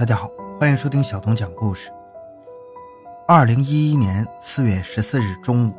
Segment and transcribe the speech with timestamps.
[0.00, 1.92] 大家好，欢迎收听小东讲故事。
[3.28, 5.74] 二零一一年四月十四日中午，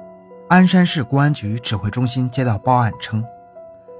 [0.47, 3.25] 鞍山市公安局指挥中心接到报案称，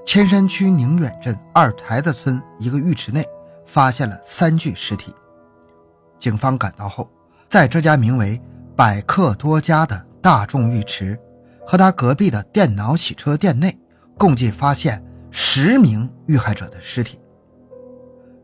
[0.06, 3.26] 千山区宁远镇二台子村一个浴池内
[3.66, 5.12] 发现了三具尸体。
[6.20, 7.10] 警方赶到后，
[7.48, 8.40] 在这家名为
[8.78, 11.18] “百客多家”的大众浴池
[11.66, 13.76] 和他隔壁的电脑洗车店内，
[14.16, 17.18] 共计发现十名遇害者的尸体。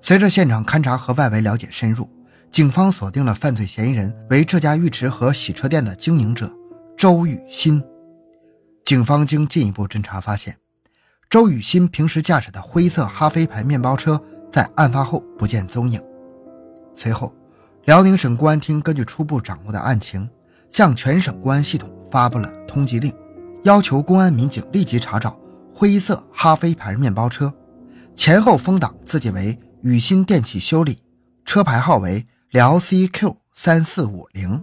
[0.08, 2.08] 随着现场勘查和外围了解深入，
[2.50, 6.50] 警方锁定了犯罪嫌疑人为这家浴池和洗车店的经营者
[6.96, 7.84] 周雨欣。
[8.86, 10.56] 警方经进一步侦查发现，
[11.28, 14.18] 周雨欣平时驾驶的灰色哈飞牌面包车
[14.50, 16.02] 在案发后不见踪影。
[16.94, 17.30] 随后，
[17.84, 20.26] 辽宁省公安厅根据初步掌握的案情，
[20.70, 23.14] 向全省公安系统发布了通缉令，
[23.64, 25.38] 要求公安民警立即查找
[25.74, 27.52] 灰色哈飞牌面包车，
[28.16, 29.54] 前后封档字迹为。
[29.82, 30.98] 宇鑫电器修理，
[31.44, 34.60] 车牌号为辽 CQ 三四五零。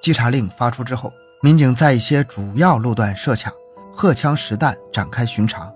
[0.00, 1.12] 稽查令发出之后，
[1.42, 3.52] 民警在一些主要路段设卡，
[3.94, 5.70] 荷枪实弹展开巡查。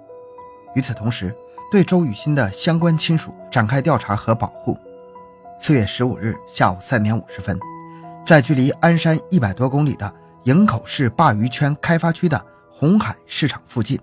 [0.75, 1.37] 与此同时，
[1.71, 4.79] 对周雨欣的相关亲属展开调查和保护。
[5.61, 7.61] 四月十五日下午三点五十分，
[8.25, 10.11] 在距离鞍山一百多公里的
[10.45, 14.01] 营口市鲅鱼圈开发区的红海市场附近，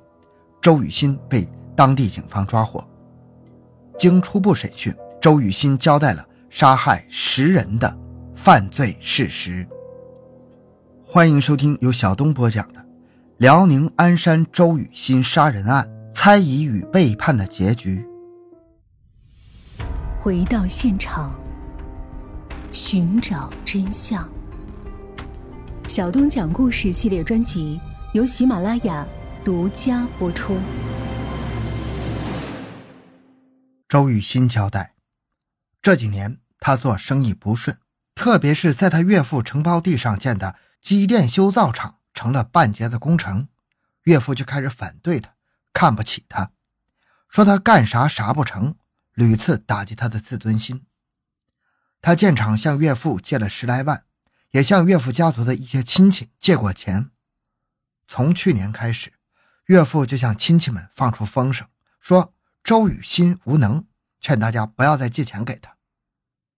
[0.62, 2.88] 周雨欣被当地警方抓获。
[4.04, 7.98] 经初步审讯，周雨欣交代了杀害十人的
[8.36, 9.66] 犯罪事实。
[11.06, 12.86] 欢迎收听由小东播讲的
[13.38, 18.06] 辽宁鞍山周雨欣杀人案：猜疑与背叛的结局。
[20.20, 21.34] 回到现场，
[22.74, 24.30] 寻找真相。
[25.88, 27.80] 小东讲故事系列专辑
[28.12, 29.08] 由喜马拉雅
[29.46, 30.58] 独家播出。
[33.94, 34.96] 周雨欣交代，
[35.80, 37.78] 这几年他做生意不顺，
[38.16, 43.50] 特别是在他岳父承包地上建的机电修造厂成了半截子工程，
[44.06, 45.36] 岳父就开始反对他，
[45.72, 46.54] 看不起他，
[47.30, 48.78] 说他干啥啥不成，
[49.14, 50.88] 屡次打击他的自尊心。
[52.02, 54.06] 他建厂向岳父借了十来万，
[54.50, 57.12] 也向岳父家族的一些亲戚借过钱。
[58.08, 59.14] 从去年开始，
[59.68, 61.68] 岳父就向亲戚们放出风声，
[62.00, 62.34] 说。
[62.64, 63.86] 周雨欣无能，
[64.22, 65.76] 劝大家不要再借钱给他。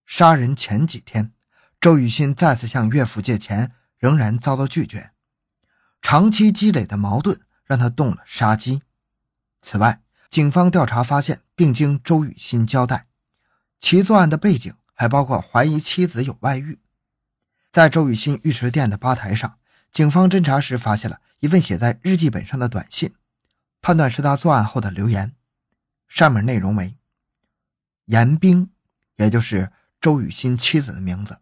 [0.04, 1.32] 杀人前几天，
[1.80, 5.10] 周雨欣再次向岳父借钱，仍然遭到拒绝。
[6.00, 8.82] 长期积累的矛盾让他动了杀机。
[9.60, 10.00] 此外，
[10.30, 13.08] 警方调查发现，并经周雨欣交代，
[13.80, 16.78] 其作案的背景还包括怀疑妻子有外遇。
[17.72, 19.58] 在周雨欣浴池店的吧台上，
[19.90, 23.12] 警方侦查时发现了一份写在日记本上的短信，
[23.82, 25.35] 判断是他作案后的留言。
[26.08, 26.96] 上面内容为：
[28.06, 28.70] 严冰，
[29.16, 31.38] 也就是周雨欣妻子的名字。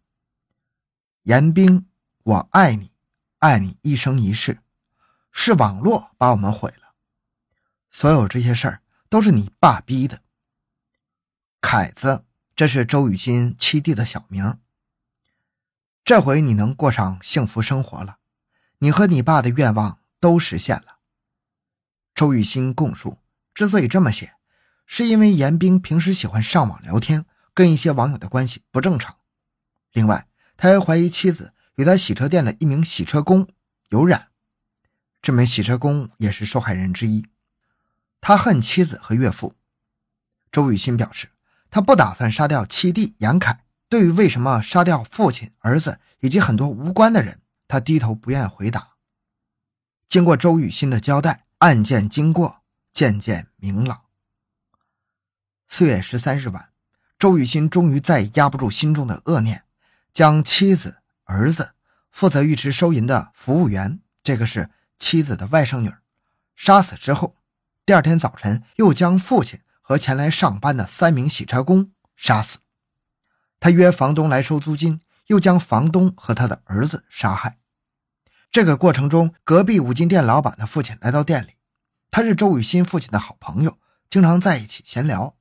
[1.24, 1.86] 严冰，
[2.22, 2.90] 我爱你，
[3.38, 4.60] 爱你一生一世，
[5.30, 6.94] 是网络把我们毁了。
[7.90, 10.22] 所有这些事儿都是你爸逼的。
[11.60, 12.24] 凯子，
[12.56, 14.58] 这是周雨欣七弟的小名。
[16.04, 18.18] 这回你能过上幸福生活了，
[18.78, 20.98] 你和你爸的愿望都实现了。
[22.14, 23.18] 周雨欣供述，
[23.54, 24.34] 之所以这么写。
[24.86, 29.16] 是因为严冰平时喜欢上网聊天，跟一些网友的关系不正常。
[29.92, 33.48] 另外，他还怀疑妻子与他洗车店的一名洗车工
[33.88, 34.28] 有染，
[35.22, 37.26] 这名洗车工也是受害人之一。
[38.20, 39.54] 他恨妻子和岳父。
[40.50, 41.30] 周雨欣表示，
[41.70, 43.64] 他不打算杀掉七弟严凯。
[43.88, 48.94] 对于为什么杀掉父亲、儿子以及很多无关的人，他低头不愿回答。
[50.08, 52.62] 经过周雨欣的交代，案件经过
[52.92, 54.03] 渐渐明朗。
[55.76, 56.68] 四月十三日晚，
[57.18, 59.64] 周雨欣终于再也压不住心中的恶念，
[60.12, 61.72] 将妻子、儿子、
[62.12, 64.70] 负责浴池收银的服务员（这个是
[65.00, 65.92] 妻子的外甥女）
[66.54, 67.34] 杀死之后，
[67.84, 72.58] 第二天早晨又将父亲和前来上班的三名洗车工杀死。
[73.58, 77.58] 他约房东来收租金，又将房东和他的儿子杀害。
[78.52, 81.56] 这个过程中，隔壁五金店老板的父亲来到店里，
[82.12, 83.76] 他是周雨欣父亲的好朋友，
[84.08, 85.34] 经常在一起闲聊。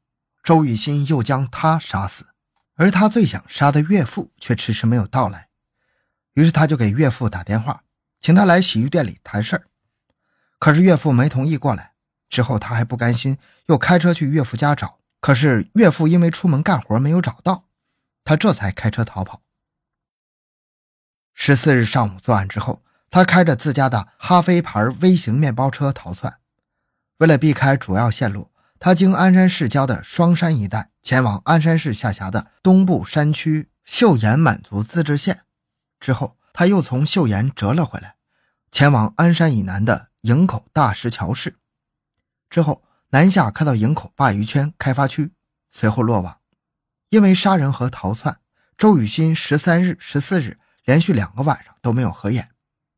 [0.44, 2.28] 周雨欣又将他杀死，
[2.76, 5.48] 而他最想杀的岳父却迟迟没有到来。
[6.34, 7.84] 于是他就给岳父打电话，
[8.20, 9.68] 请他来洗浴店里谈事儿。
[10.60, 11.94] 可是岳父没同意过来。
[12.30, 13.38] 之后他还不甘心，
[13.68, 15.00] 又开车去岳父家找。
[15.22, 17.70] 可是岳父因为出门干活没有找到，
[18.26, 19.44] 他这才开车逃跑。
[21.34, 26.40] 十四日上午作案之后，他开着自家的哈飞牌微型面包车逃窜。
[27.20, 28.53] 为了避开主要线路。
[28.86, 35.44] 他经鞍山市郊的双山一带，前往鞍山市下辖的东部山区岫岩满族自治县。
[36.02, 38.16] 之后，他又从岫岩折了回来，
[38.74, 41.56] 前往鞍山以南的营口大石桥市。
[42.50, 45.32] 之后，南下开到营口鲅鱼圈开发区，
[45.70, 46.40] 随后落网。
[47.08, 48.40] 因为杀人和逃窜，
[48.78, 52.50] 周雨欣十三日、十四日连续两个晚上都没有合眼。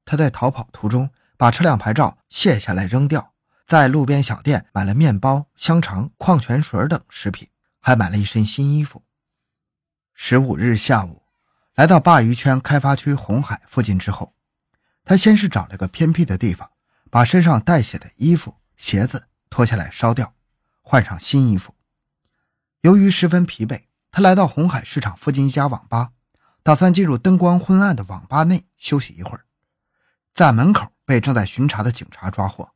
[0.03, 3.34] 他在逃跑途中把车辆牌照卸下来扔掉。
[3.65, 9.03] 在路边小店买了面包、香肠、矿泉水等食品，还买了一身新衣服。
[10.13, 11.23] 十五日下午，
[11.73, 14.35] 来到鲅鱼圈开发区红海附近之后，
[15.03, 16.69] 他先是找了个偏僻的地方，
[17.09, 20.35] 把身上带血的衣服、鞋子脱下来烧掉，
[20.83, 21.73] 换上新衣服。
[22.81, 26.11] 由于十分疲惫，他来到红海市场附近一家网吧，
[26.61, 29.45] 打算进入灯光昏暗的网吧内休息一会儿，
[30.35, 32.74] 在门口被正在巡查的警察抓获。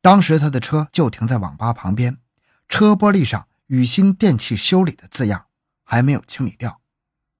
[0.00, 2.18] 当时他的车就停在网吧旁边，
[2.68, 5.46] 车玻璃上“雨欣电器修理”的字样
[5.82, 6.80] 还没有清理掉。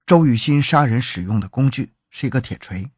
[0.05, 2.91] 周雨欣杀人使用的工具是一个铁锤，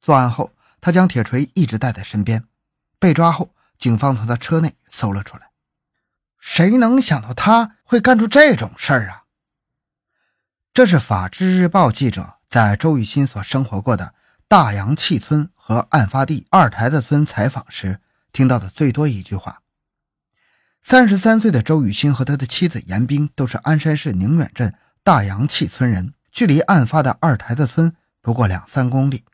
[0.00, 2.44] 作案后他将铁锤一直带在身边。
[2.98, 5.50] 被抓后，警方从他车内搜了出来。
[6.38, 9.24] 谁能想到他会干出这种事儿啊？
[10.72, 14.14] 这是《法制日报》记者在周雨欣所生活过的
[14.48, 18.00] 大洋气村和案发地二台子村采访时。
[18.32, 19.62] 听到的最多一句话。
[20.82, 29.24] 三十三岁的周雨欣和他的妻子严冰都是鞍山市宁远镇大洋气村人，距离案发的二台子村不过两三公里。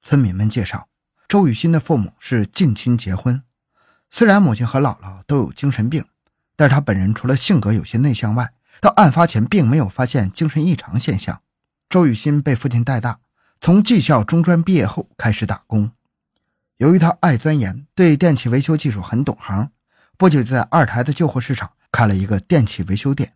[0.00, 0.88] 村民们介绍，
[1.28, 3.42] 周雨欣的父母是近亲结婚，
[4.10, 6.04] 虽然母亲和姥姥都有精神病，
[6.56, 11.40] 但是他本人除了性格有些内向外，到案发前并没有发现精神异常现象。
[11.88, 13.20] 周雨欣被父亲带大，
[13.60, 15.90] 从技校中专毕业后开始打工。
[16.78, 19.70] 由于他爱钻研，对电器维修技术很懂行，
[20.16, 23.34] 不久就在二台的旧货市场开了一个电器维修店。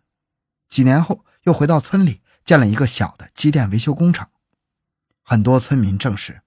[0.67, 4.29] 几年后，又回到村里建了一个小的机电维修工厂。
[5.23, 6.41] 很多村民证实，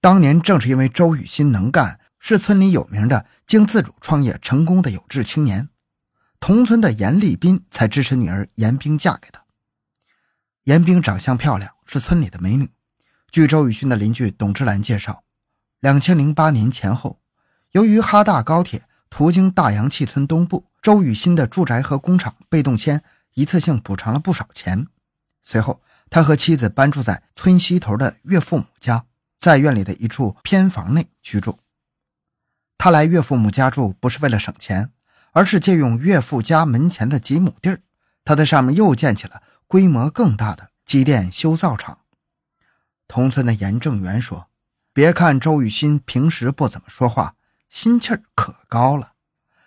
[0.00, 5.68] 当年正是因为周雨欣能干，是村里有名的经自主创业成功的有志青年，
[6.40, 9.44] 同村的严立斌才支持女儿严冰嫁给他。
[10.64, 12.70] 严冰长相漂亮，是村里的美女。
[13.30, 15.22] 据周雨欣的邻居董志兰介绍。
[15.80, 17.20] 两千零八年前后，
[17.70, 23.04] 由于哈大高铁途经大洋气村东部，周雨欣的住宅和工厂被动迁
[23.34, 24.88] 一次性补偿了不少钱。
[25.44, 25.80] 随后，
[26.10, 29.04] 他和妻子搬住在村西头的岳父母家，
[29.38, 31.60] 在院里的一处偏房内居住。
[32.76, 34.90] 他来岳父母家住不是为了省钱，
[35.30, 37.82] 而是借用岳父家门前的几亩地儿，
[38.24, 42.00] 他在上面又建起了规模更大的机电修造厂。
[43.06, 44.48] 同村的严正元说。
[44.98, 47.36] 别看周雨欣平时不怎么说话，
[47.70, 49.12] 心气儿可高了。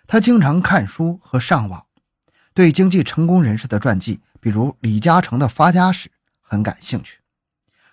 [0.06, 1.86] 他经常看书和上网，
[2.52, 6.10] 对经济成功人士的传记，比如李嘉诚的发家史
[6.42, 7.20] 很感兴趣，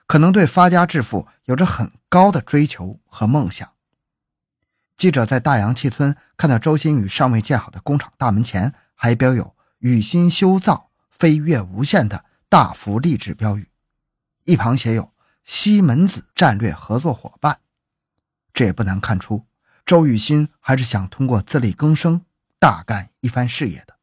[0.06, 3.71] 可能对发家致富有着很高的追求和梦想。
[4.97, 13.69] 记者在大洋气村看到周新宇尚未建好的工厂大门前，还标有“雨欣修造，飞跃无限”的大幅励志标语，
[14.44, 15.13] 一旁写有。
[15.50, 17.62] 西门子战略合作伙伴，
[18.54, 19.48] 这也不难看出，
[19.84, 22.24] 周雨欣还是想通过自力更生
[22.60, 23.96] 大干一番事业的。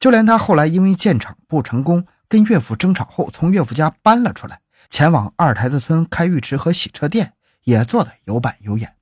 [0.00, 8.96] 就连他后来因为建厂不成功，跟岳父争吵后，从岳父家搬了出来，前往二台子村开浴池和洗车店，也做得有板有眼。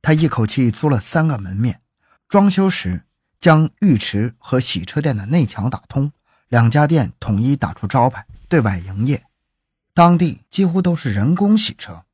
[0.00, 1.82] 他一口气租了三个门面，
[2.28, 3.02] 装修时
[3.40, 6.12] 将浴池和洗车店的内墙打通，
[6.46, 9.26] 两家店统一打出招牌，对外营业。
[9.94, 12.04] 当地几乎都是人工洗车，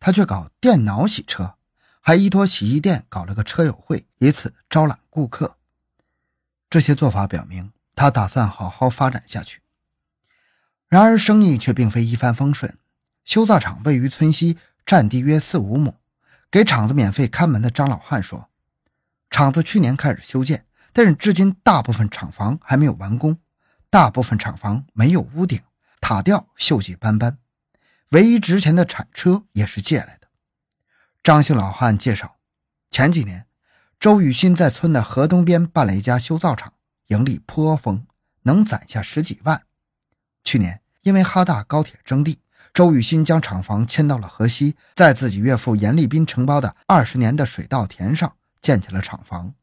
[0.00, 1.56] 他却搞电脑洗车，
[2.00, 5.58] 还依托洗衣店搞了个车友会，以此招揽顾客。
[6.70, 9.60] 这些做法表明他打算好好发展下去。
[10.88, 12.78] 然而生意却并非一帆风顺。
[13.26, 14.56] 修造厂位于村西，
[14.86, 15.96] 占地约四五亩。
[16.50, 18.48] 给厂子免费看门的张老汉说
[19.28, 23.38] ：“厂子去年开始修建，但是至今大部分厂房还没有完工，
[23.90, 25.60] 大部分厂房没有屋顶。”
[26.00, 27.38] 塔吊锈迹斑斑，
[28.10, 30.28] 唯一值钱的铲车也是借来的。
[31.22, 32.38] 张姓老汉介绍，
[32.90, 33.46] 前几年
[34.00, 36.72] 周雨欣在村的河东边办了一家修造厂，
[37.08, 38.06] 盈利颇丰，
[38.42, 39.62] 能攒下十几万。
[40.44, 42.40] 去年因为哈大高铁征地，
[42.72, 49.54] 周雨欣将厂房迁到了河西，在自己岳父严立斌承包的二十年的水稻田上建起了厂房。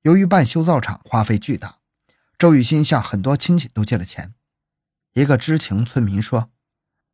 [0.00, 1.76] 由于办修造厂花费巨大，
[2.36, 4.34] 周雨欣向很多亲戚都借了钱。
[5.14, 6.50] 一个知情村民说：“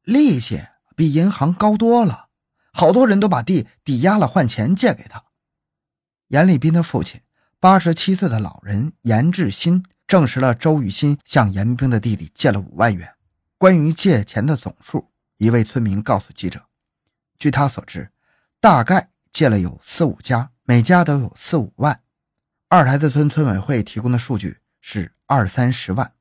[0.05, 0.63] 利息
[0.95, 2.29] 比银行高多了，
[2.73, 5.25] 好多人都把地抵押了换钱借给他。”
[6.29, 7.21] 严立斌的父亲
[7.59, 13.15] 八十七岁的老人严志新证实了周雨欣向严兵的弟弟借了五万元。
[13.57, 16.65] 关于借钱的总数，一位村民告诉记者，
[17.37, 18.13] 据他所知，
[18.61, 22.01] 大概借了有四五家，每家都有四五万。
[22.69, 26.13] 二台子村村委会提供的数据是二三十万，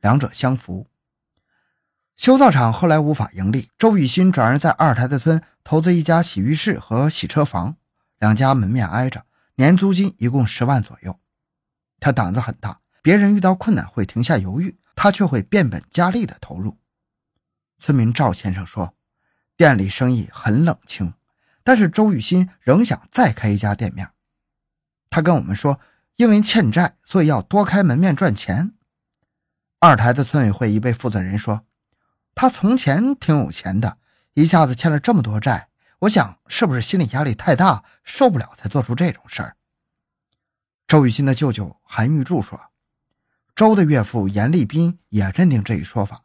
[0.00, 0.86] 两者相符。
[2.16, 7.76] 修造厂后来无法盈利，周雨欣转而在二台子村投资一家洗浴室和洗车房，
[8.18, 11.18] 两家门面挨着，年租金一共十万左右。
[11.98, 16.78] 他胆子很大，别人遇到困难会停下犹豫，他却会变本加厉的投入。
[17.78, 18.94] 村民赵先生说
[19.56, 21.12] ：“店里生意很冷清，
[21.62, 24.08] 但是周雨欣仍想再开一家店面。
[25.10, 25.80] 他跟我们说，
[26.16, 28.72] 因为欠债，所以要多开门面赚钱。”
[29.80, 31.66] 二台的村委会一位负责人说
[32.34, 33.98] ：“他从前挺有钱的，
[34.34, 35.68] 一下子欠了这么多债，
[36.00, 39.56] 我想是不是心理压力太大，受不了才做出这种事儿？”
[40.86, 42.60] 周雨欣的舅舅韩玉柱说
[43.54, 46.24] ：“周的岳父严立斌也认定这一说法。”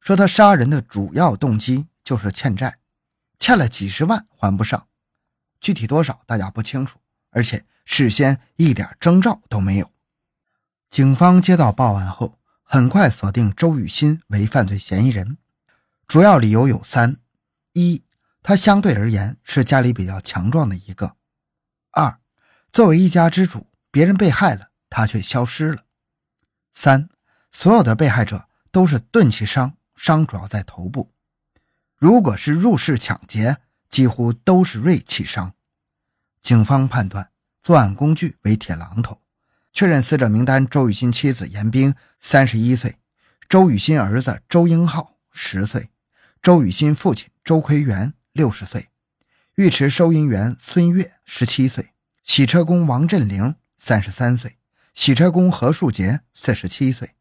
[0.00, 2.78] 说他杀人的主要动机就是欠债，
[3.38, 4.88] 欠了几十万还不上，
[5.60, 6.98] 具体多少大家不清楚，
[7.30, 9.90] 而且事先一点征兆都没有。
[10.90, 12.38] 警方接到报案后，
[12.74, 15.36] 很快锁定周雨欣为犯罪嫌疑人，
[16.08, 17.18] 主要理由有三：
[17.74, 18.02] 一，
[18.42, 21.16] 他相对而言是家里比较强壮的一个；
[21.90, 22.18] 二，
[22.72, 25.82] 作为一家之主，别人被害了，他却消失了；
[26.72, 27.10] 三，
[27.50, 29.76] 所有的被害者都是钝器伤。
[29.94, 31.12] 伤主要在头部，
[31.98, 33.58] 如果是入室抢劫，
[33.90, 35.52] 几乎都是锐器伤。
[36.40, 37.30] 警方判断
[37.62, 39.20] 作案工具为铁榔头，
[39.74, 42.92] 确认死者名单：周雨欣妻子严冰，三十一岁；
[43.48, 45.88] 周雨欣儿子周英浩，十岁；
[46.40, 48.84] 周雨欣父亲周奎元，六十岁；
[49.56, 51.86] 浴池收银员孙悦，十七岁；
[52.22, 54.52] 洗车工王振玲，三十三岁；
[54.94, 57.16] 洗车工何树杰，四十七岁。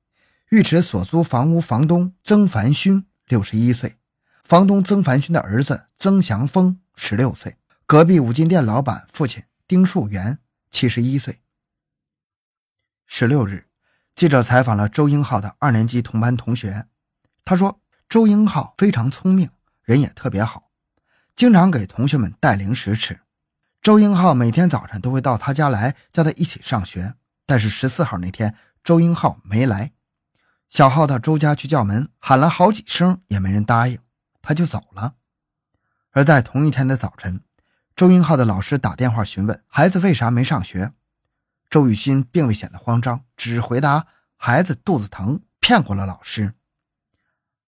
[0.51, 3.98] 浴池所租房屋房东曾凡勋，六十一岁；
[4.43, 7.53] 房东曾凡勋的儿子曾祥峰，十六岁；
[7.88, 10.38] 隔壁五金店老板父亲丁树元，
[10.70, 11.41] 七十一岁。
[13.08, 13.65] 十六日，
[14.15, 16.86] 记者采访了周英浩的二年级同班同学，
[17.44, 19.50] 他说：“周英浩非常聪明，
[19.84, 20.70] 人也特别好，
[21.36, 23.22] 经常给同学们带零食吃。
[23.82, 27.15] 周英浩每天早上都会到他家来，叫他一起上学。
[27.48, 29.94] 但是十四号那天，周英浩没来。”
[30.70, 33.98] 小浩到周家去叫门，喊了好几声也没人答应，
[34.41, 35.15] 他就走了。
[36.12, 37.41] 而在同一天的早晨，
[37.96, 40.94] 周英浩的老师打电话询问孩子为啥没上学，
[41.72, 46.54] 周雨欣并未显得慌张，只回答孩子肚子疼，骗过了老师。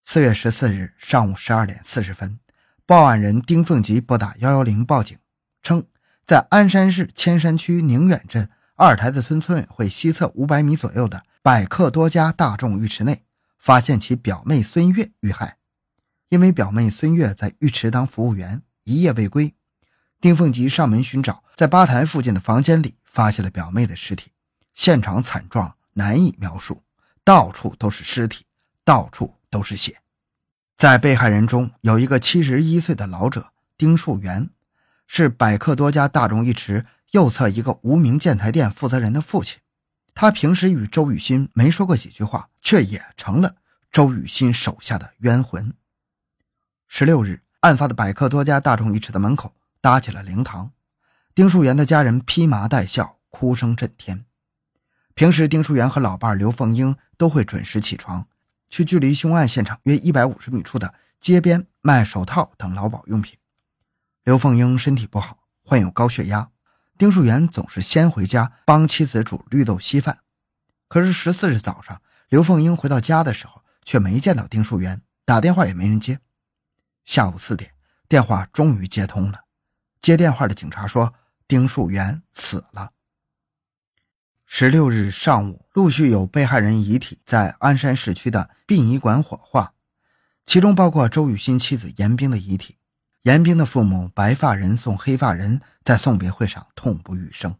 [0.03, 2.37] 四月十四日上午十二点四十分，
[2.85, 5.17] 报案人丁凤吉拨打幺幺零报警，
[5.61, 5.85] 称
[6.25, 11.23] 在鞍山市千山区宁远镇二台子村村委会西侧五百米左右的。
[11.41, 13.23] 百客多家大众浴池内，
[13.57, 15.57] 发现其表妹孙悦遇害。
[16.27, 19.55] 因为表妹孙悦在浴池当服务员，一夜未归。
[20.19, 24.31] 丁凤吉上门寻找，在吧台附近的房间里发现了表妹的尸体，
[24.73, 26.83] 现场惨状难以描述，
[27.23, 28.45] 到处都是尸体，
[28.83, 30.01] 到处都是血。
[30.75, 34.49] 在被害人中有一个七十一岁的老者丁树元，
[35.07, 39.59] 是百客多家大众浴池右侧一个无名建材店负责人的父亲。
[40.15, 43.55] 他平时与周雨欣没说过几句话，却也成了
[43.91, 45.73] 周雨欣手下的冤魂。
[46.87, 50.71] 十六日，案发的百客多家大众浴池的门口搭起了灵堂，
[51.35, 54.23] 丁树元的家人披麻戴孝，哭声震天。
[55.15, 58.27] 平时，丁树元和老伴刘凤英都会准时起床，
[58.69, 63.39] 去距离凶案现场约一百五十米处的街边卖手套等劳保用品。
[64.23, 66.51] 刘凤英身体不好，患有高血压。
[66.99, 70.19] 丁树元总是先回家帮妻子煮绿豆稀饭，
[70.87, 71.99] 可是十四日早上，
[72.29, 76.19] 刘凤英回到家的时候，却没见到丁树元，打电话也没人接。
[77.03, 77.71] 下午四点，
[78.07, 79.45] 电话终于接通了，
[79.99, 81.15] 接电话的警察说
[81.53, 82.93] 丁树元死了。
[84.47, 89.75] 十六日上午，陆续有被害人遗体在鞍山市区的殡仪馆火化，
[90.47, 92.79] 其中包括周雨欣妻子严冰的遗体。
[93.21, 97.55] 严冰的父母白发人送黑发人，在送别会上痛不欲生。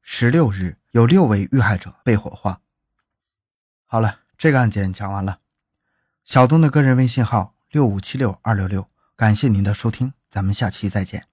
[0.00, 2.62] 十六日，有六位遇害者被火化。
[3.84, 5.40] 好了，这个案件讲完了。
[6.24, 11.31] 小东的个人微信号六五七六二六六，感谢您的收听，咱们下期再见。